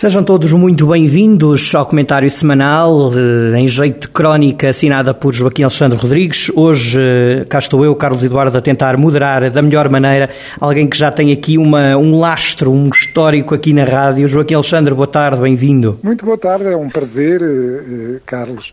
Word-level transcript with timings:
Sejam 0.00 0.24
todos 0.24 0.50
muito 0.54 0.86
bem-vindos 0.86 1.74
ao 1.74 1.84
comentário 1.84 2.30
semanal 2.30 3.12
eh, 3.12 3.58
em 3.58 3.68
jeito 3.68 4.06
de 4.06 4.08
crónica 4.08 4.70
assinada 4.70 5.12
por 5.12 5.34
Joaquim 5.34 5.62
Alexandre 5.62 5.98
Rodrigues. 5.98 6.50
Hoje 6.56 6.98
eh, 6.98 7.44
cá 7.46 7.58
estou 7.58 7.84
eu, 7.84 7.94
Carlos 7.94 8.24
Eduardo, 8.24 8.56
a 8.56 8.62
tentar 8.62 8.96
moderar 8.96 9.50
da 9.50 9.60
melhor 9.60 9.90
maneira 9.90 10.30
alguém 10.58 10.88
que 10.88 10.96
já 10.96 11.12
tem 11.12 11.30
aqui 11.32 11.58
uma, 11.58 11.98
um 11.98 12.18
lastro, 12.18 12.72
um 12.72 12.88
histórico 12.88 13.54
aqui 13.54 13.74
na 13.74 13.84
rádio. 13.84 14.26
Joaquim 14.26 14.54
Alexandre, 14.54 14.94
boa 14.94 15.06
tarde, 15.06 15.38
bem-vindo. 15.38 16.00
Muito 16.02 16.24
boa 16.24 16.38
tarde, 16.38 16.68
é 16.68 16.76
um 16.78 16.88
prazer, 16.88 17.42
eh, 17.42 18.20
Carlos. 18.24 18.72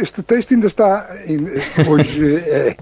Este 0.00 0.22
texto 0.22 0.54
ainda 0.54 0.68
está 0.68 1.06
hoje. 1.86 2.78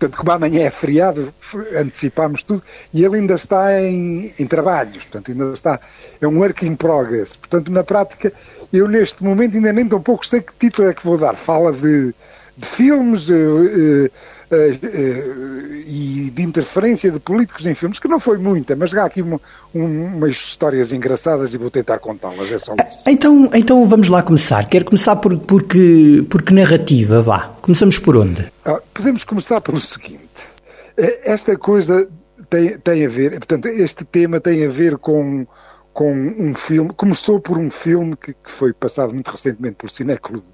Portanto, 0.00 0.16
como 0.16 0.32
amanhã 0.32 0.62
é 0.62 0.70
feriado, 0.70 1.32
antecipámos 1.78 2.42
tudo, 2.42 2.62
e 2.94 3.04
ele 3.04 3.18
ainda 3.18 3.34
está 3.34 3.78
em, 3.78 4.32
em 4.38 4.46
trabalhos, 4.46 5.04
portanto, 5.04 5.30
ainda 5.30 5.52
está, 5.52 5.78
é 6.18 6.26
um 6.26 6.38
work 6.38 6.66
in 6.66 6.74
progress. 6.74 7.36
Portanto, 7.36 7.70
na 7.70 7.84
prática, 7.84 8.32
eu 8.72 8.88
neste 8.88 9.22
momento 9.22 9.56
ainda 9.56 9.74
nem 9.74 9.86
tão 9.86 10.00
pouco 10.00 10.26
sei 10.26 10.40
que 10.40 10.54
título 10.58 10.88
é 10.88 10.94
que 10.94 11.04
vou 11.04 11.18
dar. 11.18 11.36
Fala 11.36 11.70
de, 11.70 12.14
de 12.60 12.66
filmes 12.66 13.28
uh, 13.28 13.32
uh, 13.32 14.06
uh, 14.06 15.74
e 15.86 16.30
de 16.30 16.42
interferência 16.42 17.10
de 17.10 17.18
políticos 17.18 17.66
em 17.66 17.74
filmes, 17.74 17.98
que 17.98 18.06
não 18.06 18.20
foi 18.20 18.36
muita, 18.36 18.76
mas 18.76 18.94
há 18.94 19.06
aqui 19.06 19.22
uma, 19.22 19.40
um, 19.74 20.04
umas 20.16 20.32
histórias 20.32 20.92
engraçadas 20.92 21.54
e 21.54 21.58
vou 21.58 21.70
tentar 21.70 21.98
contá-las, 21.98 22.52
é 22.52 22.58
só 22.58 22.74
isso. 22.74 23.08
Então, 23.08 23.50
então 23.54 23.88
vamos 23.88 24.08
lá 24.08 24.22
começar. 24.22 24.68
Quero 24.68 24.84
começar 24.84 25.16
por, 25.16 25.36
por, 25.38 25.62
que, 25.62 26.22
por 26.28 26.42
que 26.42 26.52
narrativa, 26.52 27.22
vá. 27.22 27.50
Começamos 27.62 27.98
por 27.98 28.16
onde? 28.16 28.52
Ah, 28.64 28.80
podemos 28.92 29.24
começar 29.24 29.60
pelo 29.60 29.80
seguinte. 29.80 30.20
Eh, 30.96 31.20
esta 31.24 31.56
coisa 31.56 32.08
tem, 32.50 32.78
tem 32.78 33.06
a 33.06 33.08
ver, 33.08 33.30
portanto, 33.32 33.66
este 33.66 34.04
tema 34.04 34.38
tem 34.38 34.66
a 34.66 34.68
ver 34.68 34.98
com, 34.98 35.46
com 35.94 36.12
um 36.12 36.54
filme, 36.54 36.92
começou 36.94 37.40
por 37.40 37.56
um 37.56 37.70
filme 37.70 38.16
que, 38.16 38.34
que 38.34 38.50
foi 38.50 38.72
passado 38.72 39.14
muito 39.14 39.30
recentemente 39.30 39.76
pelo 39.76 39.90
Cineclube 39.90 40.44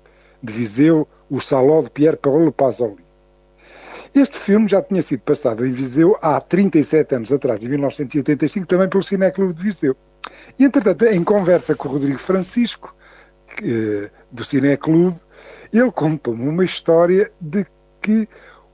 de 0.42 0.52
Viseu, 0.52 1.08
o 1.30 1.40
Saló 1.40 1.82
de 1.82 1.90
Pierre 1.90 2.16
Paolo 2.16 2.52
Pasolini. 2.52 3.04
Este 4.14 4.38
filme 4.38 4.66
já 4.66 4.80
tinha 4.80 5.02
sido 5.02 5.20
passado 5.20 5.66
em 5.66 5.72
Viseu 5.72 6.16
há 6.22 6.40
37 6.40 7.14
anos 7.14 7.32
atrás, 7.32 7.62
em 7.62 7.68
1985, 7.68 8.66
também 8.66 8.88
pelo 8.88 9.02
Cineclube 9.02 9.52
de 9.52 9.62
Viseu. 9.62 9.96
E, 10.58 10.64
entretanto, 10.64 11.04
em 11.04 11.22
conversa 11.22 11.74
com 11.74 11.88
o 11.88 11.92
Rodrigo 11.92 12.18
Francisco, 12.18 12.94
que, 13.56 14.10
do 14.30 14.44
Cineclube, 14.44 15.18
ele 15.72 15.90
contou-me 15.92 16.48
uma 16.48 16.64
história 16.64 17.30
de 17.40 17.66
que 18.00 18.28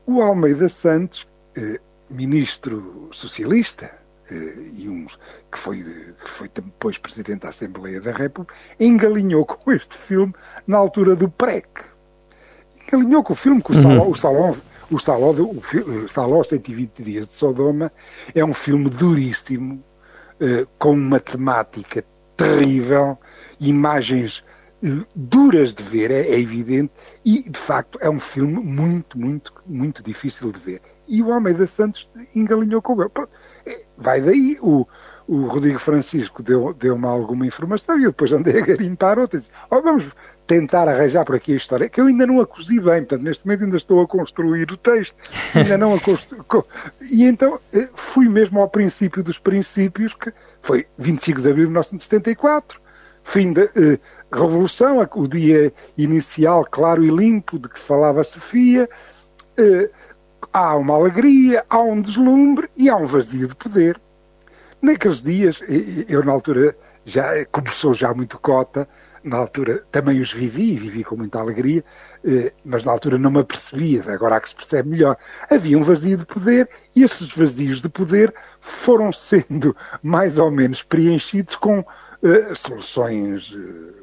o 0.06 0.22
Almeida 0.22 0.68
Santos, 0.68 1.26
eh, 1.56 1.80
ministro 2.08 3.08
socialista, 3.10 3.86
eh, 3.86 4.01
e 4.30 4.88
um, 4.88 5.06
que, 5.50 5.58
foi, 5.58 5.82
que 5.82 6.30
foi 6.30 6.48
depois 6.48 6.98
presidente 6.98 7.40
da 7.40 7.48
Assembleia 7.48 8.00
da 8.00 8.12
República, 8.12 8.54
engalinhou 8.78 9.44
com 9.44 9.72
este 9.72 9.96
filme 9.96 10.34
na 10.66 10.78
altura 10.78 11.14
do 11.16 11.28
PREC. 11.28 11.66
Engalinhou 12.86 13.22
com 13.22 13.32
o 13.32 13.36
filme, 13.36 13.62
que 13.62 13.72
o, 13.72 13.74
uhum. 13.74 13.82
salão, 13.82 14.10
o 14.10 14.14
salão 14.14 14.56
o 14.92 14.98
Saló, 14.98 15.30
o 15.30 16.08
Saló 16.08 16.42
120 16.42 17.02
Dias 17.02 17.28
de 17.28 17.34
Sodoma 17.34 17.90
é 18.34 18.44
um 18.44 18.52
filme 18.52 18.90
duríssimo, 18.90 19.82
eh, 20.38 20.66
com 20.78 20.92
uma 20.92 21.18
temática 21.18 22.04
terrível, 22.36 23.18
imagens 23.58 24.44
eh, 24.82 25.04
duras 25.16 25.72
de 25.72 25.82
ver, 25.82 26.10
é, 26.10 26.28
é, 26.28 26.38
evidente, 26.38 26.92
e 27.24 27.42
de 27.42 27.58
facto 27.58 27.98
é 28.02 28.10
um 28.10 28.20
filme 28.20 28.60
muito, 28.60 29.18
muito, 29.18 29.54
muito 29.66 30.02
difícil 30.02 30.52
de 30.52 30.58
ver. 30.58 30.82
E 31.12 31.22
o 31.22 31.30
Almeida 31.30 31.66
Santos 31.66 32.08
engalinhou 32.34 32.80
com 32.80 32.98
ele. 33.02 33.10
Eh, 33.66 33.82
vai 33.98 34.18
daí, 34.22 34.56
o, 34.62 34.86
o 35.28 35.44
Rodrigo 35.44 35.78
Francisco 35.78 36.42
deu-me 36.42 36.72
deu 36.72 36.98
alguma 37.06 37.46
informação 37.46 37.98
e 37.98 38.04
eu 38.04 38.12
depois 38.12 38.32
andei 38.32 38.58
a 38.58 38.64
garimpar 38.64 39.18
outras. 39.18 39.50
Oh, 39.70 39.82
vamos 39.82 40.10
tentar 40.46 40.88
arranjar 40.88 41.26
por 41.26 41.36
aqui 41.36 41.52
a 41.52 41.56
história, 41.56 41.90
que 41.90 42.00
eu 42.00 42.06
ainda 42.06 42.26
não 42.26 42.40
a 42.40 42.46
cozi 42.46 42.80
bem, 42.80 43.00
portanto, 43.00 43.24
neste 43.24 43.44
momento 43.44 43.64
ainda 43.64 43.76
estou 43.76 44.00
a 44.00 44.08
construir 44.08 44.72
o 44.72 44.76
texto, 44.78 45.14
ainda 45.54 45.76
não 45.76 45.94
a 45.94 46.00
construí. 46.00 46.40
E 47.10 47.24
então 47.24 47.60
eh, 47.74 47.90
fui 47.92 48.26
mesmo 48.26 48.58
ao 48.62 48.68
princípio 48.70 49.22
dos 49.22 49.38
princípios, 49.38 50.14
que 50.14 50.32
foi 50.62 50.86
25 50.96 51.42
de 51.42 51.48
abril 51.50 51.66
de 51.66 51.72
1974, 51.72 52.80
fim 53.22 53.52
da 53.52 53.64
eh, 53.64 53.98
Revolução, 54.32 55.06
o 55.14 55.28
dia 55.28 55.70
inicial 55.98 56.66
claro 56.70 57.04
e 57.04 57.10
limpo 57.10 57.58
de 57.58 57.68
que 57.68 57.78
falava 57.78 58.24
Sofia. 58.24 58.88
Eh, 59.58 59.90
há 60.52 60.76
uma 60.76 60.94
alegria, 60.94 61.64
há 61.68 61.78
um 61.78 62.00
deslumbre 62.00 62.68
e 62.76 62.88
há 62.88 62.96
um 62.96 63.06
vazio 63.06 63.46
de 63.46 63.54
poder. 63.54 64.00
Naqueles 64.80 65.22
dias, 65.22 65.60
eu 66.08 66.24
na 66.24 66.32
altura 66.32 66.76
já 67.04 67.44
começou 67.46 67.94
já 67.94 68.12
muito 68.12 68.38
cota, 68.38 68.88
na 69.22 69.36
altura 69.36 69.84
também 69.92 70.20
os 70.20 70.32
vivi, 70.32 70.72
e 70.72 70.76
vivi 70.76 71.04
com 71.04 71.16
muita 71.16 71.38
alegria, 71.38 71.84
eh, 72.24 72.52
mas 72.64 72.82
na 72.82 72.90
altura 72.90 73.18
não 73.18 73.30
me 73.30 73.40
apercebia, 73.40 74.02
agora 74.08 74.36
há 74.36 74.40
que 74.40 74.48
se 74.48 74.56
percebe 74.56 74.88
melhor. 74.88 75.16
Havia 75.48 75.78
um 75.78 75.82
vazio 75.82 76.16
de 76.16 76.26
poder 76.26 76.68
e 76.94 77.04
esses 77.04 77.32
vazios 77.32 77.80
de 77.80 77.88
poder 77.88 78.34
foram 78.60 79.12
sendo 79.12 79.76
mais 80.02 80.38
ou 80.38 80.50
menos 80.50 80.82
preenchidos 80.82 81.54
com 81.54 81.80
uh, 81.80 82.56
soluções 82.56 83.52
uh, 83.52 84.01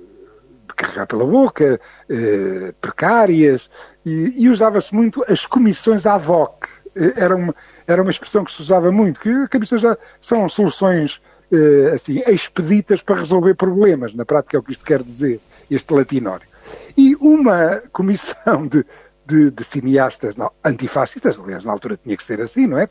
carregar 0.79 1.07
pela 1.07 1.25
boca, 1.25 1.79
uh, 2.09 2.73
precárias, 2.81 3.69
e, 4.05 4.33
e 4.43 4.49
usava-se 4.49 4.93
muito 4.93 5.23
as 5.27 5.45
comissões 5.45 6.05
ad 6.05 6.25
hoc. 6.27 6.65
Era 7.15 7.35
uma, 7.35 7.55
era 7.85 8.01
uma 8.01 8.11
expressão 8.11 8.43
que 8.43 8.51
se 8.51 8.61
usava 8.61 8.91
muito, 8.91 9.19
que 9.19 9.47
comissões 9.47 9.81
já 9.81 9.97
são 10.19 10.49
soluções 10.49 11.21
eh, 11.51 11.91
assim, 11.95 12.21
expeditas 12.27 13.01
para 13.01 13.19
resolver 13.19 13.55
problemas. 13.55 14.13
Na 14.13 14.23
prática 14.23 14.55
é 14.57 14.59
o 14.59 14.63
que 14.63 14.71
isto 14.71 14.85
quer 14.85 15.01
dizer, 15.01 15.39
este 15.69 15.93
latinório. 15.93 16.47
E 16.95 17.15
uma 17.15 17.81
comissão 17.91 18.67
de, 18.67 18.85
de, 19.25 19.49
de 19.49 19.63
cineastas 19.63 20.35
não, 20.35 20.51
antifascistas, 20.63 21.39
aliás, 21.39 21.63
na 21.63 21.71
altura 21.71 21.97
tinha 21.97 22.15
que 22.15 22.23
ser 22.23 22.39
assim, 22.39 22.67
não 22.67 22.77
é? 22.77 22.87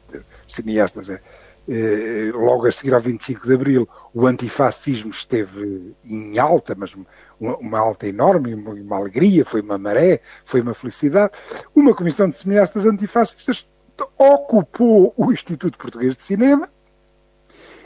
Cineastas, 0.48 1.08
é, 1.08 1.20
eh, 1.68 2.30
logo 2.32 2.66
a 2.66 2.72
seguir 2.72 2.94
ao 2.94 3.00
25 3.00 3.46
de 3.46 3.54
Abril, 3.54 3.88
o 4.14 4.26
antifascismo 4.26 5.10
esteve 5.10 5.94
em 6.02 6.38
alta, 6.38 6.74
mas 6.74 6.94
uma, 7.38 7.56
uma 7.58 7.78
alta 7.78 8.06
enorme, 8.06 8.54
uma, 8.54 8.70
uma, 8.72 8.96
alegria, 8.96 9.44
foi 9.44 9.60
uma 9.60 9.76
maré, 9.76 10.20
foi 10.46 10.62
uma 10.62 10.74
felicidade. 10.74 11.34
Uma 11.74 11.94
comissão 11.94 12.28
de 12.28 12.36
cineastas 12.36 12.86
antifascistas 12.86 13.68
ocupou 14.16 15.12
o 15.16 15.30
Instituto 15.30 15.76
Português 15.76 16.16
de 16.16 16.22
Cinema 16.22 16.70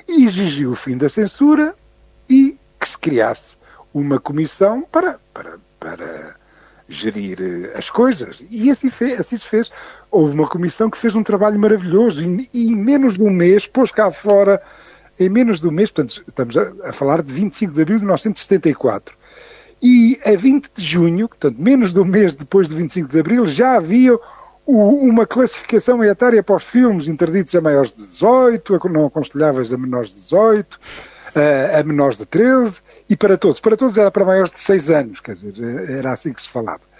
e 0.06 0.24
exigiu 0.24 0.70
o 0.70 0.76
fim 0.76 0.96
da 0.96 1.08
censura 1.08 1.74
e 2.28 2.56
que 2.78 2.88
se 2.88 2.98
criasse 2.98 3.56
uma 3.92 4.20
comissão 4.20 4.82
para, 4.82 5.18
para, 5.34 5.58
para 5.80 6.36
gerir 6.92 7.38
eh, 7.40 7.78
as 7.78 7.90
coisas. 7.90 8.44
E 8.50 8.70
assim, 8.70 8.90
fez, 8.90 9.18
assim 9.18 9.38
se 9.38 9.46
fez. 9.46 9.70
Houve 10.10 10.34
uma 10.34 10.48
comissão 10.48 10.90
que 10.90 10.98
fez 10.98 11.14
um 11.14 11.22
trabalho 11.22 11.58
maravilhoso 11.58 12.24
e, 12.24 12.48
e 12.52 12.66
em 12.68 12.76
menos 12.76 13.16
de 13.16 13.22
um 13.22 13.30
mês 13.30 13.66
pôs 13.66 13.90
cá 13.90 14.10
fora, 14.10 14.60
em 15.18 15.28
menos 15.28 15.60
de 15.60 15.68
um 15.68 15.70
mês, 15.70 15.90
portanto, 15.90 16.22
estamos 16.26 16.56
a, 16.56 16.72
a 16.84 16.92
falar 16.92 17.22
de 17.22 17.32
25 17.32 17.72
de 17.72 17.82
abril 17.82 17.98
de 17.98 18.04
1974. 18.04 19.16
E 19.82 20.20
a 20.24 20.36
20 20.36 20.70
de 20.74 20.84
junho, 20.84 21.28
portanto, 21.28 21.56
menos 21.58 21.92
de 21.92 22.00
um 22.00 22.04
mês 22.04 22.34
depois 22.34 22.68
de 22.68 22.74
25 22.76 23.08
de 23.08 23.18
abril, 23.18 23.48
já 23.48 23.76
havia 23.76 24.16
uma 24.64 25.26
classificação 25.26 26.02
etária 26.04 26.42
para 26.42 26.54
os 26.54 26.64
filmes 26.64 27.08
interditos 27.08 27.54
a 27.54 27.60
maiores 27.60 27.92
de 27.92 28.02
18, 28.06 28.76
a 28.76 28.88
não 28.88 29.06
aconselháveis 29.06 29.72
a 29.72 29.76
menores 29.76 30.10
de 30.10 30.20
18, 30.20 30.78
a, 31.34 31.80
a 31.80 31.82
menores 31.82 32.16
de 32.16 32.26
13 32.26 32.80
e 33.08 33.16
para 33.16 33.36
todos. 33.36 33.58
Para 33.60 33.76
todos 33.76 33.98
era 33.98 34.10
para 34.10 34.24
maiores 34.24 34.52
de 34.52 34.60
6 34.60 34.90
anos, 34.90 35.20
quer 35.20 35.34
dizer, 35.34 35.90
era 35.90 36.12
assim 36.12 36.32
que 36.32 36.42
se 36.42 36.48
falava. 36.48 36.91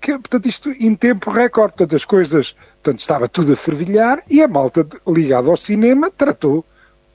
Que, 0.00 0.12
portanto, 0.12 0.48
isto 0.48 0.70
em 0.70 0.94
tempo 0.94 1.30
recorde, 1.30 1.74
portanto, 1.74 1.96
as 1.96 2.04
coisas, 2.04 2.52
portanto, 2.82 3.00
estava 3.00 3.28
tudo 3.28 3.52
a 3.52 3.56
fervilhar 3.56 4.22
e 4.30 4.42
a 4.42 4.48
malta 4.48 4.86
ligada 5.06 5.48
ao 5.48 5.56
cinema 5.56 6.10
tratou 6.10 6.64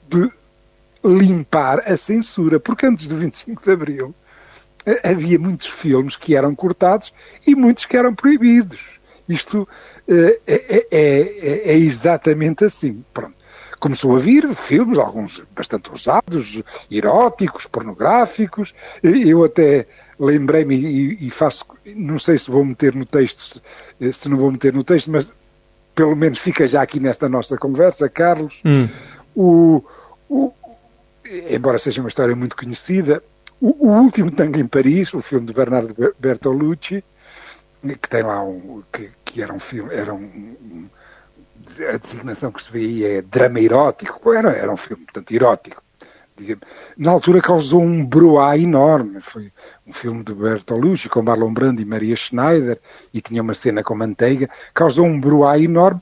de 0.08 0.30
limpar 1.04 1.82
a 1.90 1.96
censura, 1.96 2.58
porque 2.58 2.86
antes 2.86 3.08
do 3.08 3.16
25 3.16 3.62
de 3.62 3.70
Abril 3.70 4.14
eh, 4.86 5.00
havia 5.10 5.38
muitos 5.38 5.66
filmes 5.66 6.16
que 6.16 6.34
eram 6.34 6.54
cortados 6.54 7.12
e 7.46 7.54
muitos 7.54 7.86
que 7.86 7.96
eram 7.96 8.14
proibidos. 8.14 8.94
Isto 9.28 9.66
é, 10.06 10.40
é, 10.46 10.86
é, 10.90 11.72
é, 11.72 11.76
exatamente 11.76 12.64
assim. 12.64 13.02
Pronto. 13.12 13.34
começou 13.80 14.16
a 14.16 14.18
vir 14.18 14.54
filmes, 14.54 14.98
alguns 14.98 15.42
bastante 15.54 15.90
ousados, 15.90 16.62
eróticos, 16.90 17.66
pornográficos. 17.66 18.74
Eu 19.02 19.44
até 19.44 19.86
lembrei-me 20.18 20.76
e, 20.76 21.26
e, 21.26 21.30
faço, 21.30 21.64
não 21.96 22.18
sei 22.18 22.38
se 22.38 22.50
vou 22.50 22.64
meter 22.64 22.94
no 22.94 23.04
texto, 23.04 23.60
se 24.12 24.28
não 24.28 24.36
vou 24.36 24.50
meter 24.50 24.72
no 24.72 24.84
texto, 24.84 25.10
mas 25.10 25.32
pelo 25.94 26.16
menos 26.16 26.38
fica 26.38 26.66
já 26.66 26.82
aqui 26.82 26.98
nesta 26.98 27.28
nossa 27.28 27.56
conversa, 27.56 28.08
Carlos. 28.08 28.60
Hum. 28.64 28.88
O, 29.34 29.84
o, 30.28 30.52
embora 31.48 31.78
seja 31.78 32.00
uma 32.00 32.08
história 32.08 32.34
muito 32.34 32.56
conhecida, 32.56 33.22
o, 33.60 33.88
o, 33.88 34.02
Último 34.02 34.30
Tango 34.30 34.58
em 34.58 34.66
Paris, 34.66 35.14
o 35.14 35.22
filme 35.22 35.46
de 35.46 35.52
Bernardo 35.52 36.14
Bertolucci, 36.18 37.04
que 37.82 38.08
tem 38.08 38.22
lá 38.22 38.42
um, 38.42 38.82
que, 38.92 39.10
que 39.24 39.42
era 39.42 39.52
um 39.52 39.60
filme, 39.60 39.94
era 39.94 40.12
um, 40.12 40.88
a 41.92 41.96
designação 41.96 42.52
que 42.52 42.62
se 42.62 42.70
vê 42.70 42.78
aí 42.80 43.04
é 43.04 43.22
drama 43.22 43.60
erótico, 43.60 44.32
era, 44.32 44.52
era 44.52 44.72
um 44.72 44.76
filme, 44.76 45.04
portanto, 45.04 45.32
erótico. 45.32 45.83
Na 46.96 47.12
altura 47.12 47.40
causou 47.40 47.80
um 47.80 48.04
broá 48.04 48.58
enorme, 48.58 49.20
foi 49.20 49.52
um 49.86 49.92
filme 49.92 50.24
de 50.24 50.34
Bertolucci 50.34 51.08
com 51.08 51.22
Marlon 51.22 51.52
Brando 51.52 51.80
e 51.80 51.84
Maria 51.84 52.16
Schneider, 52.16 52.80
e 53.12 53.20
tinha 53.20 53.40
uma 53.40 53.54
cena 53.54 53.84
com 53.84 53.94
manteiga, 53.94 54.50
causou 54.72 55.06
um 55.06 55.20
broá 55.20 55.58
enorme, 55.58 56.00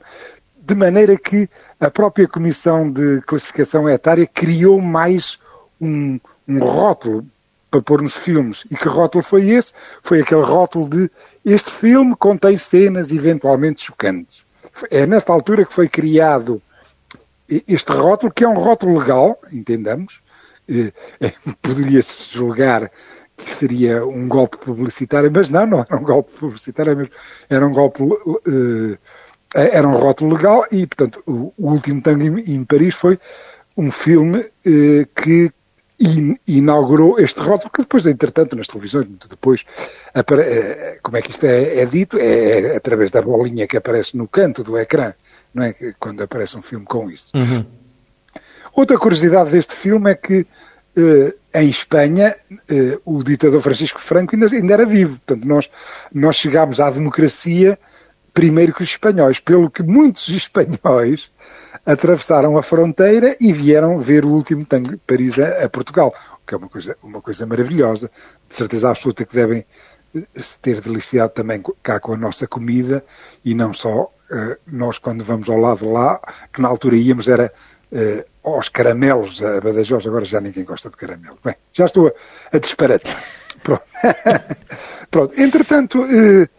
de 0.59 0.73
maneira 0.73 1.17
que 1.17 1.47
a 1.79 1.91
própria 1.91 2.27
Comissão 2.27 2.89
de 2.89 3.21
Classificação 3.21 3.87
Etária 3.87 4.25
criou 4.25 4.81
mais 4.81 5.37
um, 5.79 6.19
um 6.47 6.59
rótulo 6.59 7.25
para 7.69 7.81
pôr 7.81 8.01
nos 8.01 8.15
filmes. 8.15 8.63
E 8.71 8.75
que 8.75 8.87
rótulo 8.87 9.23
foi 9.23 9.49
esse? 9.49 9.73
Foi 10.01 10.21
aquele 10.21 10.43
rótulo 10.43 10.89
de 10.89 11.11
este 11.43 11.69
filme 11.69 12.15
contém 12.15 12.57
cenas 12.57 13.11
eventualmente 13.11 13.83
chocantes. 13.83 14.43
É 14.89 15.05
nesta 15.05 15.33
altura 15.33 15.65
que 15.65 15.73
foi 15.73 15.89
criado 15.89 16.61
este 17.67 17.91
rótulo, 17.91 18.31
que 18.31 18.43
é 18.43 18.47
um 18.47 18.57
rótulo 18.57 18.97
legal, 18.97 19.39
entendamos, 19.51 20.22
poderia-se 21.61 22.33
julgar 22.33 22.91
que 23.35 23.49
seria 23.49 24.05
um 24.05 24.27
golpe 24.27 24.57
publicitário, 24.57 25.31
mas 25.33 25.49
não, 25.49 25.65
não 25.65 25.79
era 25.81 25.97
um 25.97 26.03
golpe 26.03 26.31
publicitário, 26.37 27.09
era 27.49 27.65
um 27.65 27.71
golpe, 27.71 28.03
uh, 28.03 28.97
era 29.53 29.87
um 29.87 29.97
rótulo 29.97 30.35
legal 30.35 30.65
e, 30.71 30.85
portanto, 30.85 31.23
o, 31.25 31.53
Último 31.57 32.01
Tango 32.01 32.39
em, 32.39 32.63
Paris 32.63 32.95
foi 32.95 33.19
um 33.75 33.91
filme 33.91 34.45
que 35.15 35.51
in, 35.99 36.37
inaugurou 36.47 37.19
este 37.19 37.41
rótulo, 37.41 37.71
que 37.71 37.81
depois, 37.81 38.05
entretanto, 38.05 38.55
nas 38.55 38.67
televisões, 38.67 39.07
muito 39.07 39.27
depois, 39.27 39.65
como 41.01 41.17
é 41.17 41.21
que 41.21 41.31
isto 41.31 41.45
é, 41.45 41.79
é 41.79 41.85
dito? 41.85 42.17
É, 42.17 42.73
é, 42.73 42.75
através 42.75 43.11
da 43.11 43.21
bolinha 43.21 43.67
que 43.67 43.77
aparece 43.77 44.17
no 44.17 44.27
canto 44.27 44.63
do 44.63 44.77
ecrã, 44.77 45.13
não 45.53 45.63
é? 45.63 45.73
Quando 45.99 46.21
aparece 46.21 46.57
um 46.57 46.61
filme 46.61 46.85
com 46.85 47.09
isso. 47.09 47.31
Uhum. 47.35 47.65
Outra 48.75 48.97
curiosidade 48.97 49.51
deste 49.51 49.75
filme 49.75 50.11
é 50.11 50.15
que 50.15 50.45
eh, 50.95 51.35
em 51.55 51.69
Espanha 51.69 52.35
eh, 52.69 52.99
o 53.05 53.23
ditador 53.23 53.61
Francisco 53.61 53.99
Franco 53.99 54.35
ainda, 54.35 54.47
ainda, 54.47 54.73
era 54.73 54.85
vivo. 54.85 55.19
Portanto, 55.25 55.47
nós, 55.47 55.69
nós 56.13 56.35
chegámos 56.35 56.79
à 56.79 56.89
democracia 56.89 57.77
primeiro 58.33 58.73
que 58.73 58.81
os 58.81 58.89
espanhóis, 58.89 59.39
pelo 59.39 59.69
que 59.69 59.83
muitos 59.83 60.27
espanhóis 60.29 61.31
atravessaram 61.85 62.57
a 62.57 62.63
fronteira 62.63 63.35
e 63.39 63.53
vieram 63.53 63.99
ver 63.99 64.25
o 64.25 64.29
último 64.29 64.65
tango 64.65 64.91
de 64.91 64.97
Paris 64.97 65.37
a, 65.37 65.65
a, 65.65 65.69
Portugal, 65.69 66.13
o 66.41 66.47
que 66.47 66.55
é 66.55 66.57
uma 66.57 66.69
coisa, 66.69 66.97
uma 67.03 67.21
coisa 67.21 67.45
maravilhosa. 67.45 68.09
De 68.49 68.55
certeza 68.55 68.89
absoluta 68.89 69.25
que 69.25 69.35
devem 69.35 69.65
eh, 70.15 70.23
se 70.41 70.59
ter 70.59 70.81
deliciado 70.81 71.31
também 71.31 71.61
cá 71.83 71.99
com 71.99 72.13
a 72.13 72.17
nossa 72.17 72.47
comida 72.47 73.05
e 73.45 73.53
não 73.53 73.73
só 73.73 74.03
uh, 74.03 74.57
nós 74.65 74.97
quando 74.97 75.23
vamos 75.23 75.49
ao 75.49 75.57
lado 75.57 75.89
lá, 75.91 76.19
que 76.51 76.61
na 76.61 76.67
altura 76.67 76.95
íamos 76.95 77.27
era 77.27 77.51
uh, 77.93 78.25
aos 78.43 78.67
caramelos 78.69 79.41
a 79.41 79.61
Badajoz, 79.61 80.05
agora 80.05 80.25
já 80.25 80.41
ninguém 80.41 80.65
gosta 80.65 80.89
de 80.89 80.97
caramelo. 80.97 81.37
Bem, 81.43 81.55
já 81.71 81.85
estou 81.85 82.07
a, 82.07 82.11
a 82.55 82.59
disparatar. 82.59 83.23
Pronto. 83.61 83.83
Pronto. 85.09 85.41
Entretanto, 85.41 86.01
uh, 86.01 86.49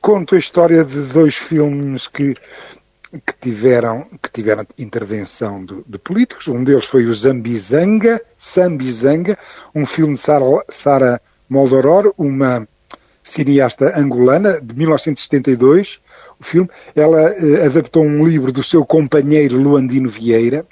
conto 0.00 0.34
a 0.34 0.38
história 0.38 0.84
de 0.84 1.00
dois 1.02 1.36
filmes 1.36 2.06
que, 2.06 2.34
que, 2.34 3.34
tiveram, 3.40 4.06
que 4.22 4.30
tiveram 4.32 4.66
intervenção 4.78 5.64
de, 5.64 5.82
de 5.86 5.98
políticos. 5.98 6.48
Um 6.48 6.64
deles 6.64 6.86
foi 6.86 7.06
o 7.06 7.14
Zambizanga, 7.14 8.20
Zambizanga, 8.42 9.38
um 9.74 9.86
filme 9.86 10.14
de 10.14 10.20
Sara, 10.20 10.44
Sara 10.68 11.22
Moldoror, 11.48 12.12
uma 12.18 12.66
cineasta 13.24 13.98
angolana, 13.98 14.60
de 14.60 14.76
1972, 14.76 16.00
o 16.38 16.44
filme. 16.44 16.68
Ela 16.94 17.30
eh, 17.30 17.64
adaptou 17.64 18.04
um 18.04 18.24
livro 18.24 18.52
do 18.52 18.62
seu 18.62 18.84
companheiro 18.84 19.56
Luandino 19.56 20.08
Vieira, 20.08 20.66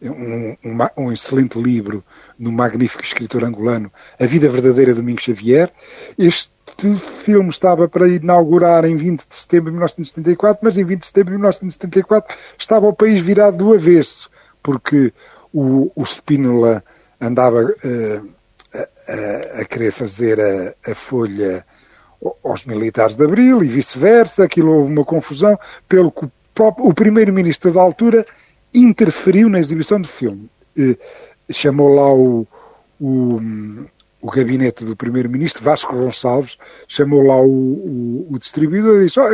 um, 0.00 0.56
um, 0.64 0.78
um, 0.96 1.12
excelente 1.12 1.60
livro 1.60 2.02
no 2.38 2.50
magnífico 2.50 3.02
escritor 3.02 3.44
angolano 3.44 3.92
A 4.18 4.26
Vida 4.26 4.48
Verdadeira 4.48 4.92
de 4.92 5.00
Domingos 5.00 5.24
Xavier. 5.24 5.70
Este 6.18 6.94
filme 6.96 7.50
estava 7.50 7.88
para 7.88 8.08
inaugurar 8.08 8.84
em 8.84 8.96
20 8.96 9.20
de 9.28 9.36
setembro 9.36 9.66
de 9.66 9.72
1974, 9.72 10.60
mas 10.62 10.78
em 10.78 10.84
20 10.84 11.00
de 11.00 11.06
setembro 11.06 11.30
de 11.30 11.38
1974 11.38 12.36
estava 12.58 12.86
o 12.86 12.92
país 12.92 13.20
virado 13.20 13.58
do 13.58 13.74
avesso, 13.74 14.30
porque 14.62 15.12
o, 15.52 15.90
o 15.94 16.02
Spínola 16.04 16.82
andava 17.20 17.62
uh, 17.64 18.28
a, 18.74 19.60
a, 19.60 19.64
querer 19.64 19.92
fazer 19.92 20.40
a, 20.40 20.90
a 20.90 20.94
folha 20.94 21.64
aos 22.44 22.64
militares 22.64 23.16
de 23.16 23.24
Abril 23.24 23.62
e 23.62 23.68
vice-versa, 23.68 24.44
aquilo 24.44 24.72
houve 24.72 24.92
uma 24.92 25.04
confusão, 25.04 25.58
pelo 25.88 26.10
que 26.10 26.24
o, 26.24 26.30
o 26.78 26.94
primeiro-ministro 26.94 27.72
da 27.72 27.80
altura 27.80 28.26
interferiu 28.74 29.48
na 29.48 29.58
exibição 29.58 30.00
do 30.00 30.08
filme. 30.08 30.48
Eh, 30.78 30.96
chamou 31.50 31.94
lá 31.94 32.12
o, 32.12 32.46
o, 33.00 33.40
o 34.20 34.30
gabinete 34.30 34.84
do 34.84 34.96
primeiro-ministro, 34.96 35.64
Vasco 35.64 35.94
Gonçalves, 35.94 36.56
chamou 36.86 37.22
lá 37.22 37.40
o, 37.40 37.48
o, 37.48 38.26
o 38.30 38.38
distribuidor 38.38 39.00
e 39.00 39.04
disse: 39.04 39.20
oh, 39.20 39.24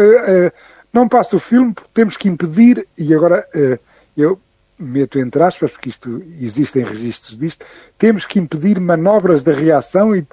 Não 0.93 1.09
passa 1.09 1.37
o 1.37 1.41
filme, 1.41 1.75
temos 1.95 2.17
que 2.17 2.29
impedir. 2.29 2.87
E 2.97 3.15
agora 3.15 3.47
eu 4.17 4.41
meto 4.79 5.19
entre 5.19 5.43
aspas, 5.43 5.73
porque 5.73 5.89
isto 5.89 6.23
existem 6.41 6.85
registros 6.85 7.37
disto, 7.37 7.67
temos 7.99 8.25
que 8.25 8.39
impedir 8.39 8.79
manobras 8.81 9.43
de 9.43 9.53
reação 9.53 10.15
e 10.15 10.25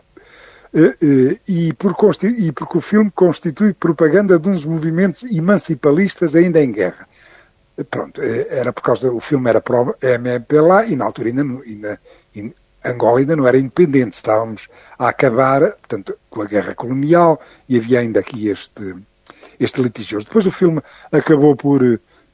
e, 1.47 1.73
por, 1.73 1.95
e 2.23 2.51
porque 2.51 2.77
o 2.77 2.81
filme 2.81 3.09
constitui 3.11 3.73
propaganda 3.73 4.37
de 4.37 4.49
uns 4.49 4.65
movimentos 4.65 5.23
emancipalistas 5.23 6.35
ainda 6.35 6.61
em 6.61 6.71
guerra. 6.71 7.07
Eh, 7.77 7.83
pronto, 7.83 8.21
era 8.21 8.73
por 8.73 8.81
causa, 8.81 9.09
o 9.09 9.21
filme 9.21 9.49
era 9.49 9.61
para 9.61 9.95
MPLA 10.01 10.85
e 10.85 10.95
na 10.95 11.05
altura 11.05 11.29
ainda, 11.29 11.41
ainda, 11.41 12.01
ainda, 12.35 12.53
Angola 12.83 13.19
ainda 13.19 13.35
não 13.35 13.47
era 13.47 13.57
independente, 13.57 14.13
estávamos 14.13 14.67
a 14.99 15.09
acabar, 15.09 15.61
portanto, 15.61 16.17
com 16.29 16.41
a 16.41 16.45
guerra 16.45 16.75
colonial 16.75 17.39
e 17.69 17.77
havia 17.77 18.01
ainda 18.01 18.19
aqui 18.19 18.49
este, 18.49 18.95
este 19.57 19.81
litigioso. 19.81 20.25
Depois 20.25 20.45
o 20.45 20.51
filme 20.51 20.81
acabou 21.11 21.55
por 21.55 21.81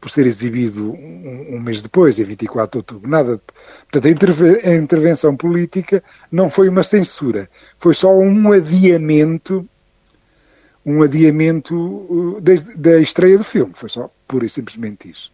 por 0.01 0.09
ser 0.09 0.25
exibido 0.25 0.91
um, 0.91 1.55
um, 1.55 1.59
mês 1.61 1.81
depois, 1.83 2.17
em 2.17 2.23
24 2.23 2.71
de 2.71 2.77
outubro. 2.79 3.09
Nada. 3.09 3.39
Portanto, 3.83 4.07
a, 4.07 4.09
interve 4.09 4.67
a, 4.67 4.75
intervenção 4.75 5.37
política 5.37 6.03
não 6.31 6.49
foi 6.49 6.67
uma 6.67 6.83
censura, 6.83 7.47
foi 7.77 7.93
só 7.93 8.11
um 8.17 8.51
adiamento, 8.51 9.65
um 10.83 11.03
adiamento 11.03 11.75
uh, 11.75 12.41
da 12.75 12.99
estreia 12.99 13.37
do 13.37 13.43
filme. 13.43 13.71
Foi 13.75 13.89
só 13.89 14.11
pura 14.27 14.45
e 14.45 14.49
simplesmente 14.49 15.11
isso. 15.11 15.31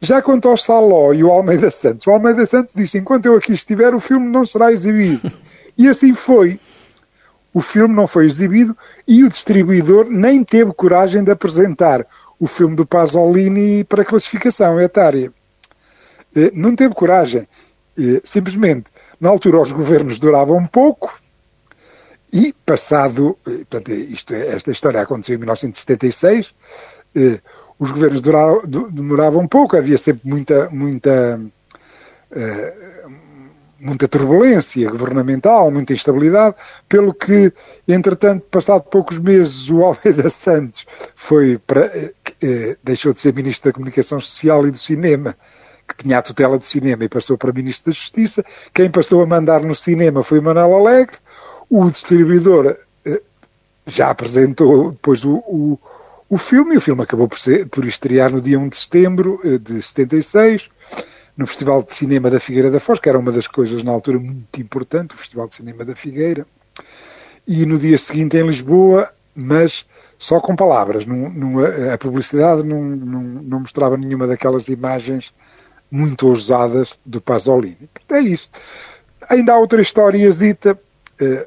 Já 0.00 0.22
quanto 0.22 0.48
ao 0.48 0.56
Saló 0.56 1.12
e 1.12 1.22
o 1.22 1.30
Almeida 1.30 1.70
Santos, 1.70 2.06
o 2.06 2.10
Almeida 2.10 2.46
Santos 2.46 2.74
disse: 2.74 2.96
enquanto 2.96 3.26
eu 3.26 3.36
aqui 3.36 3.52
estiver, 3.52 3.94
o 3.94 4.00
filme 4.00 4.26
não 4.26 4.44
será 4.44 4.72
exibido. 4.72 5.30
E 5.76 5.86
assim 5.86 6.12
foi. 6.12 6.58
O 7.54 7.60
filme 7.60 7.94
não 7.94 8.08
foi 8.08 8.26
exibido 8.26 8.76
e 9.06 9.22
o 9.22 9.28
distribuidor 9.28 10.06
nem 10.10 10.42
teve 10.42 10.72
coragem 10.72 11.22
de 11.22 11.30
apresentar 11.30 12.04
o 12.38 12.46
filme 12.46 12.76
do 12.76 12.86
Pasolini 12.86 13.84
para 13.84 14.04
classificação 14.04 14.80
etária. 14.80 15.32
Eh, 16.34 16.50
não 16.54 16.76
teve 16.76 16.94
coragem. 16.94 17.48
Eh, 17.98 18.20
simplesmente, 18.24 18.86
na 19.20 19.28
altura, 19.28 19.60
os 19.60 19.72
governos 19.72 20.18
duravam 20.18 20.66
pouco 20.66 21.20
e, 22.32 22.54
passado. 22.64 23.36
Eh, 23.46 23.64
portanto, 23.68 23.90
isto, 23.92 24.34
é, 24.34 24.48
esta 24.48 24.70
história 24.70 25.00
aconteceu 25.00 25.34
em 25.34 25.38
1976. 25.38 26.54
Os 27.78 27.90
governos 27.90 28.20
duraram, 28.20 28.62
demoravam 28.90 29.46
pouco, 29.46 29.76
havia 29.76 29.98
sempre 29.98 30.28
muita, 30.28 30.68
muita 30.70 31.40
muita 33.80 34.08
turbulência 34.08 34.90
governamental, 34.90 35.70
muita 35.70 35.92
instabilidade, 35.92 36.56
pelo 36.88 37.14
que, 37.14 37.52
entretanto, 37.86 38.44
passado 38.50 38.82
poucos 38.82 39.18
meses, 39.18 39.70
o 39.70 39.84
Almeida 39.84 40.28
Santos 40.30 40.84
foi 41.14 41.58
para, 41.58 41.90
deixou 42.82 43.12
de 43.12 43.20
ser 43.20 43.34
Ministro 43.34 43.70
da 43.70 43.74
Comunicação 43.74 44.20
Social 44.20 44.66
e 44.66 44.70
do 44.70 44.78
Cinema, 44.78 45.36
que 45.88 46.04
tinha 46.04 46.18
a 46.18 46.22
tutela 46.22 46.58
do 46.58 46.64
cinema, 46.64 47.04
e 47.04 47.08
passou 47.08 47.38
para 47.38 47.52
Ministro 47.52 47.90
da 47.90 47.96
Justiça. 47.96 48.44
Quem 48.74 48.90
passou 48.90 49.22
a 49.22 49.26
mandar 49.26 49.62
no 49.62 49.74
cinema 49.74 50.22
foi 50.22 50.40
Manuel 50.40 50.74
Alegre. 50.74 51.16
O 51.70 51.90
distribuidor 51.90 52.76
eh, 53.06 53.22
já 53.86 54.10
apresentou 54.10 54.92
depois 54.92 55.24
o, 55.24 55.36
o, 55.46 55.78
o 56.28 56.38
filme, 56.38 56.74
e 56.74 56.78
o 56.78 56.80
filme 56.80 57.02
acabou 57.02 57.26
por, 57.26 57.38
ser, 57.38 57.66
por 57.68 57.84
estrear 57.86 58.30
no 58.30 58.40
dia 58.40 58.58
1 58.58 58.68
de 58.68 58.76
setembro 58.76 59.40
eh, 59.42 59.58
de 59.58 59.82
76 59.82 60.70
no 61.36 61.46
Festival 61.46 61.84
de 61.84 61.94
Cinema 61.94 62.28
da 62.28 62.40
Figueira 62.40 62.68
da 62.68 62.80
Foz, 62.80 62.98
que 62.98 63.08
era 63.08 63.16
uma 63.16 63.30
das 63.30 63.46
coisas 63.46 63.84
na 63.84 63.92
altura 63.92 64.18
muito 64.18 64.60
importante, 64.60 65.14
o 65.14 65.18
Festival 65.18 65.46
de 65.46 65.54
Cinema 65.54 65.84
da 65.84 65.94
Figueira, 65.94 66.44
e 67.46 67.64
no 67.64 67.78
dia 67.78 67.96
seguinte 67.96 68.36
em 68.36 68.44
Lisboa, 68.44 69.08
mas 69.40 69.86
só 70.18 70.40
com 70.40 70.56
palavras. 70.56 71.06
Não, 71.06 71.30
não, 71.30 71.60
a 71.92 71.96
publicidade 71.96 72.64
não, 72.64 72.82
não, 72.82 73.60
mostrava 73.60 73.96
nenhuma 73.96 74.26
daquelas 74.26 74.68
imagens 74.68 75.32
muito 75.88 76.26
ousadas 76.26 76.98
do 77.06 77.20
Pasolini. 77.20 77.88
É 78.08 78.18
isso. 78.18 78.50
Ainda 79.30 79.52
há 79.52 79.58
outra 79.58 79.80
história, 79.80 80.30
Zita, 80.32 80.76
eh, 81.20 81.46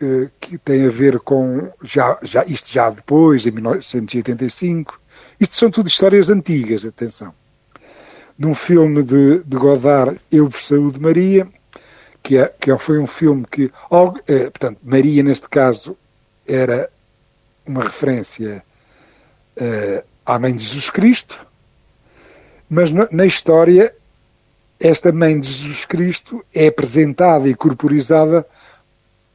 eh, 0.00 0.28
que 0.40 0.58
tem 0.58 0.84
a 0.84 0.90
ver 0.90 1.20
com 1.20 1.68
já, 1.80 2.18
já, 2.22 2.44
isto 2.44 2.72
já 2.72 2.90
depois, 2.90 3.46
em 3.46 3.52
1985. 3.52 5.00
Isto 5.38 5.54
são 5.54 5.70
tudo 5.70 5.86
histórias 5.86 6.28
antigas, 6.28 6.84
atenção. 6.84 7.32
Num 8.36 8.54
filme 8.54 9.02
de, 9.04 9.44
de 9.44 9.56
Godard, 9.56 10.20
Eu 10.30 10.48
por 10.50 10.60
Saúde 10.60 11.00
Maria, 11.00 11.46
que, 12.20 12.36
é, 12.36 12.52
que 12.60 12.76
foi 12.78 12.98
um 12.98 13.06
filme 13.06 13.46
que, 13.48 13.70
eh, 14.26 14.50
portanto, 14.50 14.78
Maria 14.82 15.22
neste 15.22 15.48
caso 15.48 15.96
era 16.46 16.90
uma 17.66 17.82
referência 17.82 18.62
uh, 19.56 20.04
à 20.24 20.38
mãe 20.38 20.54
de 20.54 20.62
Jesus 20.62 20.90
Cristo, 20.90 21.46
mas 22.68 22.92
na, 22.92 23.26
história 23.26 23.94
esta 24.78 25.12
mãe 25.12 25.38
de 25.38 25.50
Jesus 25.50 25.84
Cristo 25.84 26.44
é 26.54 26.66
apresentada 26.66 27.48
e 27.48 27.54
corporizada 27.54 28.46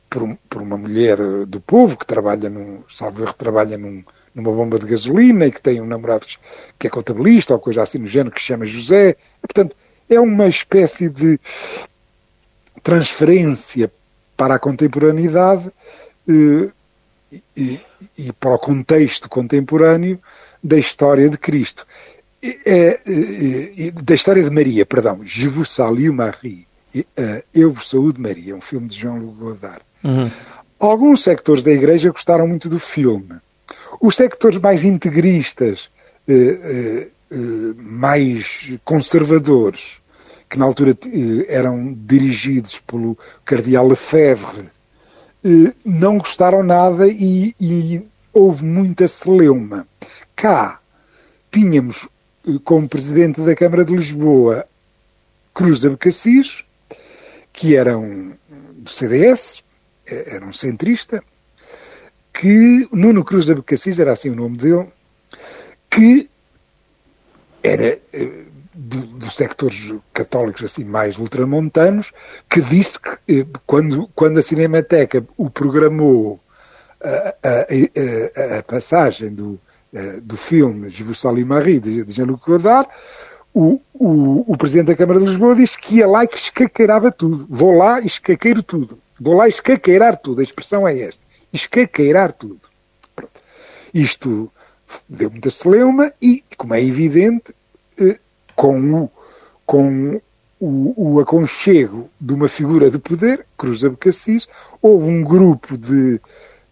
por, 0.09 0.37
por 0.49 0.61
uma 0.61 0.77
mulher 0.77 1.17
do 1.47 1.59
povo 1.61 1.97
que 1.97 2.05
trabalha 2.05 2.49
num, 2.49 2.83
salvo 2.89 3.23
erro, 3.23 3.33
trabalha 3.33 3.77
num, 3.77 4.03
numa 4.35 4.51
bomba 4.51 4.77
de 4.77 4.85
gasolina 4.85 5.47
e 5.47 5.51
que 5.51 5.61
tem 5.61 5.81
um 5.81 5.85
namorado 5.85 6.27
que 6.77 6.87
é 6.87 6.89
contabilista 6.89 7.53
ou 7.53 7.59
coisa 7.59 7.81
assim 7.81 7.97
no 7.97 8.07
género 8.07 8.31
que 8.31 8.41
se 8.41 8.47
chama 8.47 8.65
José. 8.65 9.15
Portanto, 9.41 9.75
é 10.09 10.19
uma 10.19 10.47
espécie 10.47 11.09
de 11.09 11.39
transferência 12.83 13.91
para 14.35 14.55
a 14.55 14.59
contemporaneidade 14.59 15.71
eh, 16.27 16.69
e, 17.55 17.81
e, 18.17 18.31
para 18.33 18.55
o 18.55 18.59
contexto 18.59 19.29
contemporâneo 19.29 20.19
da 20.63 20.77
história 20.77 21.29
de 21.29 21.37
Cristo. 21.37 21.85
É, 22.43 22.99
é, 23.05 23.91
da 24.01 24.15
história 24.15 24.43
de 24.43 24.49
Maria, 24.49 24.85
perdão, 24.85 25.21
Je 25.23 25.47
vous 25.47 25.65
salue 25.65 26.09
Marie, 26.09 26.65
Eu 27.53 27.71
vos 27.71 27.89
saúde 27.89 28.19
Maria, 28.19 28.55
um 28.55 28.61
filme 28.61 28.87
de 28.87 28.97
Jean-Luc 28.97 29.37
Godard. 29.37 29.81
Uhum. 30.03 30.29
Alguns 30.79 31.21
sectores 31.23 31.63
da 31.63 31.71
Igreja 31.71 32.09
gostaram 32.09 32.47
muito 32.47 32.67
do 32.67 32.79
filme. 32.79 33.35
Os 34.01 34.15
sectores 34.15 34.57
mais 34.57 34.83
integristas, 34.83 35.89
eh, 36.27 36.33
eh, 36.33 37.07
eh, 37.31 37.35
mais 37.77 38.73
conservadores, 38.83 40.01
que 40.49 40.57
na 40.57 40.65
altura 40.65 40.97
eram 41.47 41.93
dirigidos 41.93 42.79
pelo 42.79 43.17
Cardeal 43.45 43.87
Lefebvre, 43.87 44.69
não 45.83 46.17
gostaram 46.17 46.63
nada 46.63 47.07
e, 47.07 47.55
e 47.59 48.01
houve 48.33 48.63
muita 48.63 49.07
celeuma. 49.07 49.87
Cá 50.35 50.79
tínhamos 51.51 52.07
eh, 52.47 52.59
como 52.63 52.87
presidente 52.87 53.41
da 53.41 53.55
Câmara 53.55 53.83
de 53.83 53.95
Lisboa 53.95 54.65
Cruz 55.53 55.85
Abcacis, 55.85 56.63
que 57.51 57.75
era 57.75 57.97
um 57.97 58.33
do 58.73 58.89
CDS, 58.89 59.63
eh, 60.07 60.35
era 60.35 60.45
um 60.45 60.53
centrista, 60.53 61.23
que 62.33 62.87
Nuno 62.91 63.23
Cruz 63.23 63.49
Abcacis, 63.49 63.99
era 63.99 64.13
assim 64.13 64.29
o 64.29 64.35
nome 64.35 64.57
dele, 64.57 64.87
que 65.89 66.29
era 67.61 67.99
do, 68.73 68.99
dos 68.99 69.35
sectores 69.35 69.93
católicos 70.13 70.63
assim 70.63 70.83
mais 70.83 71.17
ultramontanos, 71.17 72.11
que 72.49 72.61
disse 72.61 72.99
que 72.99 73.41
eh, 73.41 73.45
quando, 73.65 74.07
quando 74.15 74.39
a 74.39 74.41
Cinemateca 74.41 75.23
o 75.37 75.49
programou 75.49 76.39
a, 77.03 77.35
a, 77.43 78.55
a, 78.55 78.59
a 78.59 78.63
passagem 78.63 79.33
do, 79.33 79.59
eh, 79.93 80.19
do 80.21 80.37
filme 80.37 80.89
Je 80.89 81.03
salue 81.15 81.43
Marie, 81.43 81.79
de, 81.79 82.03
de 82.03 82.13
Jean-Luc 82.13 82.45
Godard, 82.45 82.87
o, 83.53 83.81
o, 83.93 84.53
o, 84.53 84.57
Presidente 84.57 84.87
da 84.87 84.95
Câmara 84.95 85.19
de 85.19 85.25
Lisboa 85.25 85.55
disse 85.55 85.77
que 85.77 85.95
ia 85.95 86.07
lá 86.07 86.23
e 86.23 86.27
que 86.27 86.37
escaqueirava 86.37 87.11
tudo. 87.11 87.45
Vou 87.49 87.73
lá 87.73 87.99
e 87.99 88.05
escaqueiro 88.05 88.63
tudo. 88.63 88.97
Vou 89.19 89.35
lá 89.35 89.47
escaqueirar 89.47 90.15
tudo. 90.17 90.39
A 90.39 90.43
expressão 90.43 90.87
é 90.87 90.97
esta. 90.97 91.21
Escaqueirar 91.51 92.31
tudo. 92.31 92.61
Pronto. 93.13 93.41
Isto 93.93 94.49
deu 95.07 95.29
muita 95.29 95.49
celeuma 95.49 96.13
e, 96.21 96.43
como 96.57 96.73
é 96.73 96.81
evidente, 96.81 97.53
eh, 97.99 98.17
com 98.55 99.03
o, 99.03 99.11
com 99.65 100.21
o, 100.59 101.15
o 101.15 101.19
aconchego 101.19 102.09
de 102.19 102.33
uma 102.33 102.47
figura 102.47 102.91
de 102.91 102.99
poder, 102.99 103.45
Cruz 103.57 103.83
Abcacis, 103.83 104.47
houve 104.81 105.09
um 105.09 105.23
grupo 105.23 105.77
de, 105.77 106.21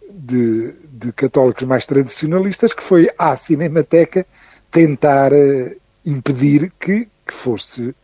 de, 0.09 0.73
de, 0.91 1.11
católicos 1.13 1.63
mais 1.63 1.85
tradicionalistas 1.85 2.73
que 2.73 2.83
foi 2.83 3.09
à 3.17 3.35
Cinemateca 3.35 4.25
tentar 4.69 5.33
uh, 5.33 5.75
impedir 6.05 6.71
que, 6.79 7.07
que, 7.25 7.33
fosse, 7.33 7.95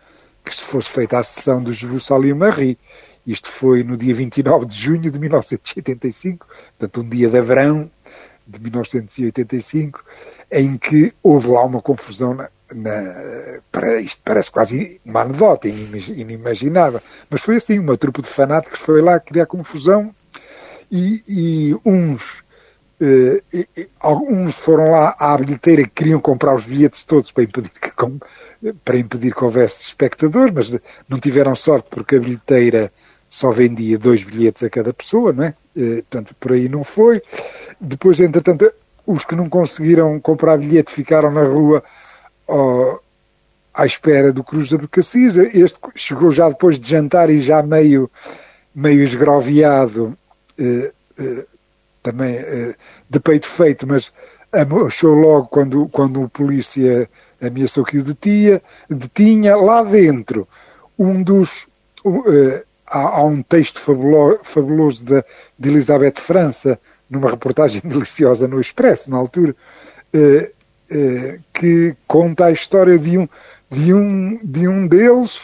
que 0.43 0.53
fosse 0.55 0.89
feita 0.89 1.19
a 1.19 1.23
sessão 1.23 1.61
do 1.61 1.71
Jesus 1.71 2.05
Salim 2.05 2.33
Marie. 2.33 2.77
Isto 3.25 3.49
foi 3.49 3.83
no 3.83 3.95
dia 3.95 4.13
29 4.13 4.65
de 4.65 4.75
junho 4.75 5.11
de 5.11 5.19
1985, 5.19 6.47
portanto, 6.77 7.01
um 7.01 7.09
dia 7.09 7.29
de 7.29 7.41
verão 7.41 7.89
de 8.47 8.59
1985, 8.59 10.03
em 10.51 10.77
que 10.77 11.11
houve 11.23 11.49
lá 11.49 11.65
uma 11.65 11.81
confusão 11.81 12.35
na, 12.35 12.49
na, 12.73 13.99
isto 13.99 14.21
parece 14.23 14.51
quase 14.51 14.99
uma 15.05 15.21
anedota, 15.21 15.67
inimaginável, 15.67 17.01
mas 17.29 17.41
foi 17.41 17.57
assim, 17.57 17.79
uma 17.79 17.97
trupe 17.97 18.21
de 18.21 18.27
fanáticos 18.27 18.79
foi 18.79 19.01
lá 19.01 19.19
criar 19.19 19.45
confusão 19.45 20.13
e, 20.91 21.23
e 21.27 21.75
uns 21.85 22.43
Uh, 22.97 23.43
alguns 23.99 24.55
foram 24.55 24.91
lá 24.91 25.13
à 25.19 25.37
bilheteira 25.37 25.83
que 25.83 25.89
queriam 25.89 26.21
comprar 26.21 26.55
os 26.55 26.65
bilhetes 26.65 27.03
todos 27.03 27.29
para 27.29 27.43
impedir 27.43 27.69
que, 27.69 27.91
com, 27.91 28.17
para 28.85 28.97
impedir 28.97 29.35
que 29.35 29.43
houvesse 29.43 29.83
espectadores, 29.83 30.53
mas 30.53 30.79
não 31.09 31.19
tiveram 31.19 31.53
sorte 31.55 31.89
porque 31.89 32.15
a 32.15 32.19
bilheteira 32.21 32.89
só 33.29 33.51
vendia 33.51 33.97
dois 33.97 34.23
bilhetes 34.23 34.63
a 34.63 34.69
cada 34.69 34.93
pessoa, 34.93 35.33
não 35.33 35.43
é? 35.43 35.53
Uh, 35.75 35.95
portanto, 36.03 36.33
por 36.39 36.53
aí 36.53 36.69
não 36.69 36.85
foi. 36.85 37.21
Depois, 37.81 38.21
entretanto, 38.21 38.71
os 39.05 39.25
que 39.25 39.35
não 39.35 39.49
conseguiram 39.49 40.17
comprar 40.21 40.57
bilhete 40.57 40.89
ficaram 40.89 41.31
na 41.31 41.43
rua 41.43 41.83
à 43.75 43.85
espera 43.85 44.31
do 44.31 44.43
Cruz 44.43 44.69
da 44.69 44.77
Abcacis. 44.77 45.35
Este 45.37 45.79
chegou 45.95 46.31
já 46.31 46.49
depois 46.49 46.79
de 46.79 46.89
jantar 46.89 47.29
e 47.29 47.39
já 47.39 47.61
meio, 47.61 48.09
meio 48.73 49.03
esgroviado, 49.03 50.17
eh, 50.57 50.91
eh, 51.19 51.45
também 52.01 52.35
eh, 52.35 52.75
de 53.09 53.19
peito 53.19 53.47
feito, 53.47 53.85
mas 53.85 54.11
achou 54.87 55.13
logo 55.13 55.47
quando, 55.47 55.89
quando 55.89 56.23
o 56.23 56.29
polícia 56.29 57.09
ameaçou 57.41 57.83
que 57.83 57.97
o 57.97 58.03
detinha, 58.03 58.61
detinha 58.89 59.57
lá 59.57 59.83
dentro 59.83 60.47
um 60.97 61.21
dos. 61.21 61.67
Há, 62.87 63.17
há, 63.17 63.23
um 63.25 63.41
texto 63.41 63.81
fabuloso, 63.81 64.39
fabuloso 64.43 65.03
de, 65.03 65.23
de 65.57 65.69
Elizabeth 65.69 66.19
França, 66.19 66.79
numa 67.09 67.31
reportagem 67.31 67.81
deliciosa 67.83 68.47
no 68.47 68.61
Expresso, 68.61 69.09
na 69.09 69.17
altura, 69.17 69.55
que 71.53 71.95
conta 72.07 72.45
a 72.45 72.51
história 72.51 72.97
de 72.97 73.17
um, 73.17 73.27
de 73.71 73.93
um, 73.93 74.39
de 74.43 74.67
um 74.67 74.87
deles, 74.87 75.41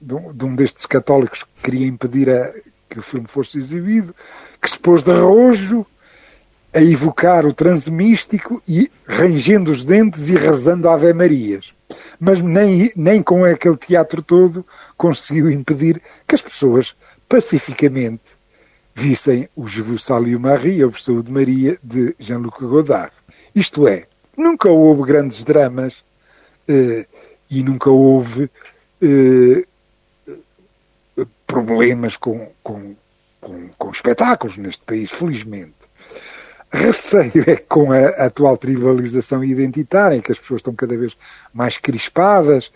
de 0.00 0.14
um, 0.14 0.32
de 0.32 0.44
um 0.44 0.54
destes 0.54 0.86
católicos 0.86 1.42
que 1.42 1.62
queria 1.62 1.86
impedir 1.86 2.30
a, 2.30 2.52
que 2.88 2.98
o 2.98 3.02
filme 3.02 3.26
fosse 3.26 3.58
exibido, 3.58 4.14
que 4.60 4.70
se 4.70 4.78
pôs 4.78 5.02
de 5.02 5.10
arrojo 5.10 5.86
a 6.72 6.82
evocar 6.82 7.46
o 7.46 7.52
transe 7.52 7.90
místico 7.90 8.62
e 8.66 8.90
rangendo 9.06 9.70
os 9.70 9.84
dentes 9.84 10.28
e 10.28 10.34
rezando 10.34 10.88
Ave 10.88 11.12
Marias. 11.12 11.72
Mas 12.20 12.40
nem, 12.40 12.92
nem 12.94 13.22
com 13.22 13.44
aquele 13.44 13.76
teatro 13.76 14.22
todo 14.22 14.64
conseguiu 14.96 15.50
impedir 15.50 16.00
que 16.26 16.34
as 16.34 16.42
pessoas 16.42 16.94
pacificamente 17.28 18.38
vissem 18.94 19.48
o 19.54 19.66
Je 19.66 19.80
vous 19.80 20.02
salue 20.02 20.38
Marie, 20.38 20.82
a 20.82 20.86
versão 20.86 21.20
de 21.20 21.30
Maria, 21.30 21.78
de 21.82 22.14
Jean-Luc 22.18 22.60
Godard. 22.60 23.12
Isto 23.54 23.86
é, 23.86 24.06
nunca 24.38 24.70
houve 24.70 25.02
grandes 25.02 25.44
dramas 25.44 26.04
eh, 26.66 27.06
e 27.50 27.62
nunca 27.62 27.90
houve 27.90 28.50
eh, 29.02 29.64
problemas 31.46 32.16
com, 32.16 32.50
com, 32.62 32.94
com, 33.40 33.68
com, 33.76 33.90
espetáculos 33.90 34.56
neste 34.56 34.84
país, 34.84 35.10
felizmente. 35.10 35.74
Receio 36.70 37.44
é 37.46 37.56
que 37.56 37.66
com 37.66 37.92
a 37.92 38.08
atual 38.26 38.56
tribalização 38.56 39.42
identitária, 39.42 40.16
em 40.16 40.20
que 40.20 40.30
as 40.30 40.38
pessoas 40.38 40.60
estão 40.60 40.74
cada 40.74 40.96
vez 40.96 41.16
mais 41.52 41.78
crispadas, 41.78 42.70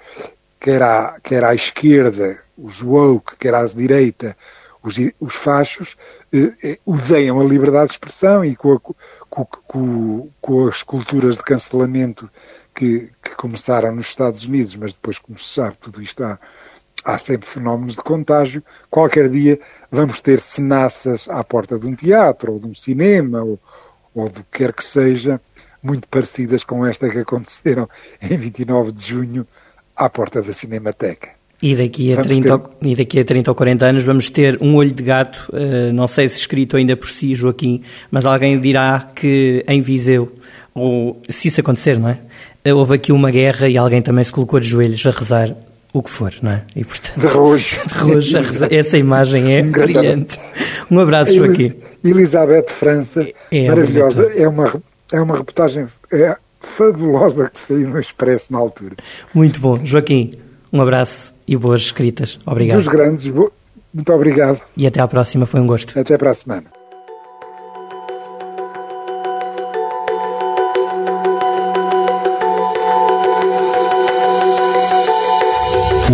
quer 0.59 0.83
à, 0.83 1.17
quer 1.23 1.45
à 1.45 1.55
esquerda, 1.55 2.43
os 2.57 2.83
woke, 2.83 3.37
quer 3.37 3.55
à 3.55 3.65
direita, 3.67 4.37
Os, 4.83 4.97
os 5.21 5.35
fachos 5.35 5.97
eh, 6.33 6.53
eh, 6.63 6.79
odeiam 6.85 7.41
a 7.41 7.45
liberdade 7.45 7.87
de 7.87 7.93
expressão 7.93 8.45
e 8.45 8.57
com, 8.57 8.73
a, 8.73 8.81
com, 8.81 9.45
com, 9.45 10.31
com 10.41 10.67
as 10.67 10.83
culturas 10.83 11.37
de 11.37 11.45
cancelamento 11.45 12.29
que, 12.75 13.11
que, 13.23 13.35
começaram 13.37 13.95
nos 13.95 14.09
Estados 14.09 14.45
Unidos, 14.45 14.75
mas 14.77 14.93
depois, 14.93 15.19
como 15.19 15.39
se 15.39 15.49
sabe, 15.55 15.77
tudo 15.81 16.03
isto 16.03 16.25
há, 16.25 16.39
há 17.05 17.19
sempre 17.19 17.49
fenómenos 17.49 17.95
de 17.95 18.03
contágio. 18.03 18.63
Qualquer 18.91 19.29
dia 19.29 19.61
vamos 19.91 20.21
ter 20.21 20.41
cenaças 20.41 21.29
à 21.29 21.45
porta 21.45 21.79
de 21.79 21.87
um 21.87 21.95
teatro 21.95 22.55
ou 22.55 22.59
de 22.59 22.67
um 22.67 22.75
cinema 22.75 23.43
ou, 23.43 23.61
ou 24.15 24.29
do 24.29 24.43
que 24.45 24.59
quer 24.59 24.73
que 24.73 24.85
seja, 24.85 25.41
muito 25.83 26.09
parecidas 26.09 26.65
com 26.65 26.87
esta 26.87 27.09
que 27.09 27.19
aconteceram 27.19 27.89
em 28.21 28.37
29 28.37 28.93
de 28.93 29.05
junho 29.05 29.47
à 29.97 30.09
porta 30.09 30.43
da 30.43 30.53
Cinemateca. 30.53 31.42
E 31.63 31.77
daqui, 31.77 32.13
a 32.13 32.21
30, 32.21 32.59
ter... 32.59 32.89
e 32.89 32.97
daqui 32.97 33.21
a 33.21 33.25
30 33.25 33.51
ou 33.51 33.55
40 33.55 33.87
anos 33.87 34.03
vamos 34.03 34.29
ter 34.29 34.59
um 34.61 34.75
olho 34.75 34.93
de 34.93 35.03
gato, 35.03 35.49
uh, 35.53 35.93
não 35.93 36.09
sei 36.09 36.29
se 36.29 36.37
escrito 36.37 36.77
ainda 36.77 36.97
por 36.97 37.09
si, 37.09 37.37
Joaquim, 37.37 37.83
mas 38.11 38.27
alguém 38.27 38.61
dirá 38.61 39.09
que 39.15 39.65
em 39.69 39.81
Viseu, 39.81 40.33
ou 40.75 41.23
se 41.29 41.47
isso 41.47 41.61
acontecer, 41.61 41.99
não 42.01 42.09
é? 42.09 42.19
Eh, 42.65 42.75
houve 42.75 42.97
aqui 42.97 43.13
uma 43.13 43.31
guerra 43.31 43.69
e 43.69 43.79
alguém 43.79 44.03
também 44.03 44.25
se 44.25 44.33
colocou 44.33 44.59
de 44.59 44.67
joelhos 44.67 45.07
a 45.07 45.13
rezar 45.13 45.55
o 45.93 46.03
que 46.03 46.11
for, 46.11 46.33
não 46.43 46.53
é? 46.53 46.65
E, 46.75 46.85
portanto, 46.85 47.21
de 47.21 47.27
rojo. 47.27 47.77
De 47.87 47.95
rojo, 47.95 48.39
essa 48.71 48.99
imagem 48.99 49.57
é 49.57 49.63
um 49.63 49.71
brilhante. 49.71 50.39
Um 50.91 50.99
abraço, 50.99 51.35
Joaquim. 51.35 51.73
Elizabeth 52.03 52.69
França, 52.69 53.27
é, 53.51 53.69
maravilhosa. 53.69 54.29
É 54.35 54.49
uma, 54.49 54.83
é 55.13 55.21
uma 55.21 55.37
reportagem 55.37 55.87
é 56.13 56.37
fabulosa 56.61 57.51
que 57.51 57.61
saiu 57.61 57.89
no 57.89 58.01
Expresso 58.01 58.53
na 58.53 58.59
altura. 58.59 58.97
Muito 59.35 59.61
bom. 59.61 59.75
Joaquim, 59.85 60.33
um 60.73 60.81
abraço 60.81 61.35
e 61.53 61.57
boas 61.57 61.83
escritas. 61.83 62.39
Obrigado. 62.47 62.79
Dos 62.79 62.89
grandes, 62.89 63.33
muito 63.93 64.13
obrigado. 64.13 64.61
E 64.77 64.87
até 64.87 65.01
à 65.01 65.09
próxima, 65.09 65.45
foi 65.45 65.61
um 65.61 65.67
gosto. 65.67 65.99
Até 65.99 66.17
para 66.17 66.31
a 66.31 66.35
semana. 66.35 66.65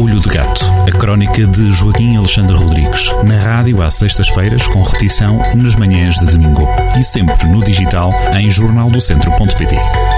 Olho 0.01 0.21
de 0.21 0.29
Gato, 0.29 0.65
a 0.87 0.97
crónica 0.97 1.47
de 1.47 1.71
Joaquim 1.71 2.17
Alexandre 2.17 2.57
Rodrigues, 2.57 3.13
na 3.25 3.37
rádio 3.37 3.83
às 3.83 3.95
sextas-feiras, 3.95 4.67
com 4.69 4.83
repetição 4.83 5.39
nas 5.57 5.75
manhãs 5.75 6.15
de 6.17 6.27
domingo 6.27 6.69
e 6.99 7.05
sempre 7.05 7.49
no 7.49 7.63
digital 7.63 8.13
em 8.37 8.49
jornaldocentro.pt. 8.49 10.18